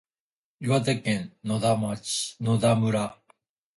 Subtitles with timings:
[0.59, 1.59] 岩手県野
[2.57, 3.17] 田村